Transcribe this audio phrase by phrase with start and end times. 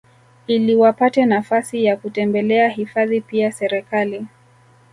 [0.47, 4.27] iliwapate nafasi ya kutembelea hifadhi Pia Serekali